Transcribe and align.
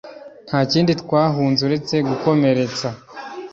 nta 0.47 0.59
kindi 0.71 0.91
twahunze 1.01 1.61
uretse 1.67 1.95
gukomeretsa 2.09 2.87